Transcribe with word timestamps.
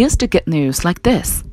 used 0.00 0.20
to 0.20 0.26
get 0.26 0.48
news 0.48 0.84
like 0.84 1.02
this. 1.02 1.44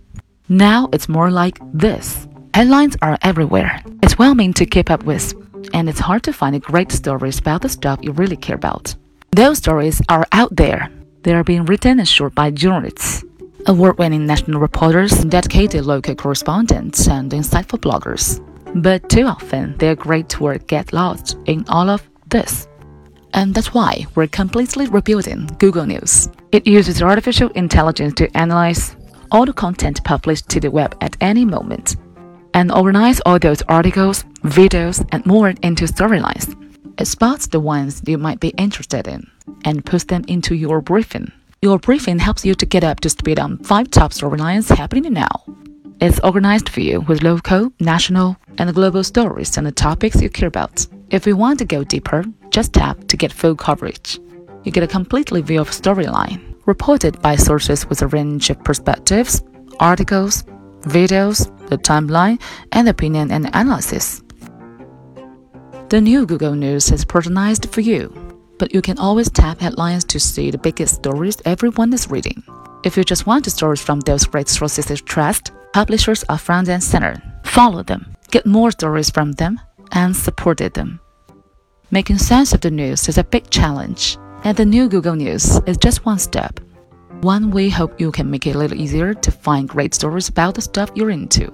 Now 0.48 0.90
it's 0.94 1.10
more 1.10 1.30
like 1.30 1.60
this. 1.74 2.28
Headlines 2.54 2.96
are 3.02 3.18
everywhere. 3.22 3.84
It's 4.02 4.18
well 4.18 4.36
meant 4.36 4.56
to 4.58 4.66
keep 4.66 4.90
up 4.90 5.04
with, 5.04 5.34
and 5.74 5.90
it's 5.90 6.00
hard 6.00 6.24
to 6.24 6.34
find 6.34 6.62
great 6.62 6.92
stories 6.92 7.40
about 7.40 7.62
the 7.62 7.70
stuff 7.70 8.00
you 8.02 8.14
really 8.14 8.38
care 8.38 8.56
about. 8.56 8.96
Those 9.32 9.58
stories 9.58 10.02
are 10.08 10.26
out 10.32 10.56
there. 10.56 10.90
They 11.24 11.34
are 11.34 11.44
being 11.44 11.66
written 11.66 12.00
and 12.00 12.08
shared 12.08 12.34
by 12.36 12.52
journalists, 12.52 13.26
award 13.66 13.98
winning 14.00 14.26
national 14.26 14.62
reporters, 14.62 15.12
dedicated 15.26 15.86
local 15.86 16.16
correspondents, 16.16 17.08
and 17.08 17.30
insightful 17.32 17.80
bloggers. 17.80 18.40
But 18.82 19.10
too 19.10 19.26
often, 19.26 19.78
their 19.78 19.96
great 19.96 20.40
work 20.40 20.68
gets 20.68 20.94
lost 20.94 21.36
in 21.46 21.66
all 21.68 21.90
of 21.90 22.02
this. 22.30 22.68
And 23.38 23.54
that's 23.54 23.72
why 23.72 24.08
we're 24.16 24.26
completely 24.26 24.88
rebuilding 24.88 25.46
Google 25.60 25.86
News. 25.86 26.28
It 26.52 26.66
uses 26.66 27.04
artificial 27.04 27.50
intelligence 27.50 28.16
to 28.16 28.36
analyze 28.36 28.96
all 29.32 29.46
the 29.46 29.54
content 29.54 30.04
published 30.04 30.50
to 30.50 30.60
the 30.60 30.72
web 30.72 30.98
at 31.02 31.16
any 31.22 31.46
moment 31.46 31.98
and 32.56 32.72
organize 32.72 33.22
all 33.28 33.38
those 33.38 33.62
articles, 33.68 34.24
videos, 34.42 35.08
and 35.12 35.24
more 35.28 35.50
into 35.62 35.86
storylines. 35.86 36.56
It 37.00 37.06
spots 37.06 37.46
the 37.46 37.60
ones 37.60 38.02
you 38.08 38.18
might 38.18 38.40
be 38.40 38.56
interested 38.58 39.08
in 39.08 39.30
and 39.64 39.86
puts 39.86 40.06
them 40.06 40.24
into 40.28 40.56
your 40.56 40.82
briefing. 40.82 41.32
Your 41.62 41.78
briefing 41.78 42.18
helps 42.18 42.44
you 42.44 42.56
to 42.56 42.66
get 42.66 42.84
up 42.84 43.02
to 43.02 43.10
speed 43.12 43.38
on 43.38 43.60
five 43.60 43.92
top 43.92 44.14
storylines 44.14 44.76
happening 44.76 45.14
now. 45.14 45.44
It's 46.02 46.20
organized 46.22 46.70
for 46.70 46.80
you 46.80 47.02
with 47.02 47.22
local, 47.22 47.72
national, 47.80 48.38
and 48.58 48.74
global 48.74 49.04
stories 49.04 49.58
and 49.58 49.68
the 49.68 49.72
topics 49.72 50.24
you 50.24 50.32
care 50.32 50.48
about. 50.48 50.88
If 51.12 51.26
you 51.26 51.38
want 51.38 51.60
to 51.60 51.66
go 51.66 51.84
deeper, 51.84 52.26
just 52.58 52.74
tap 52.74 52.98
to 53.08 53.16
get 53.16 53.32
full 53.32 53.56
coverage. 53.56 54.20
You 54.64 54.72
get 54.72 54.82
a 54.82 54.88
completely 54.88 55.44
view 55.44 55.62
of 55.62 55.70
storyline, 55.70 56.56
reported 56.66 57.22
by 57.22 57.36
sources 57.36 57.86
with 57.88 58.02
a 58.02 58.08
range 58.08 58.50
of 58.50 58.64
perspectives, 58.64 59.44
articles, 59.80 60.44
videos, 60.82 61.40
the 61.70 61.78
timeline, 61.78 62.42
and 62.72 62.90
opinion 62.90 63.30
and 63.30 63.46
analysis. 63.54 64.24
The 65.90 66.02
new 66.02 66.26
Google 66.26 66.56
News 66.56 66.92
is 66.92 67.06
personalized 67.06 67.70
for 67.70 67.82
you, 67.82 68.12
but 68.58 68.74
you 68.74 68.82
can 68.82 68.98
always 68.98 69.30
tap 69.30 69.60
headlines 69.60 70.04
to 70.06 70.20
see 70.20 70.50
the 70.50 70.58
biggest 70.58 70.96
stories 70.96 71.38
everyone 71.46 71.94
is 71.94 72.10
reading. 72.10 72.42
If 72.84 72.98
you 72.98 73.04
just 73.04 73.28
want 73.28 73.46
the 73.46 73.52
stories 73.52 73.84
from 73.84 74.00
those 74.00 74.26
great 74.26 74.50
sources 74.50 74.90
you 74.90 74.98
trust, 74.98 75.52
publishers 75.74 76.26
are 76.28 76.40
front 76.40 76.70
and 76.70 76.84
center. 76.84 77.22
Follow 77.44 77.84
them, 77.84 78.16
get 78.32 78.48
more 78.48 78.72
stories 78.72 79.12
from 79.12 79.34
them, 79.34 79.60
and 79.92 80.16
support 80.16 80.58
them. 80.74 81.00
Making 81.90 82.18
sense 82.18 82.52
of 82.52 82.60
the 82.60 82.70
news 82.70 83.08
is 83.08 83.18
a 83.18 83.24
big 83.24 83.50
challenge, 83.50 84.18
and 84.44 84.58
the 84.58 84.66
new 84.66 84.90
Google 84.90 85.16
News 85.16 85.62
is 85.66 85.78
just 85.78 86.06
one 86.06 86.20
step. 86.20 86.60
One 87.22 87.50
we 87.50 87.70
hope 87.70 87.98
you 87.98 88.12
can 88.12 88.30
make 88.30 88.46
it 88.46 88.56
a 88.56 88.58
little 88.58 88.78
easier 88.78 89.14
to 89.14 89.32
find 89.32 89.70
great 89.70 89.94
stories 89.94 90.28
about 90.28 90.56
the 90.56 90.62
stuff 90.62 90.92
you're 90.96 91.12
into. 91.12 91.50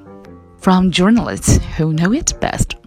From 0.58 0.90
journalists 0.90 1.60
who 1.78 1.94
know 1.94 2.14
it 2.14 2.34
best. 2.42 2.78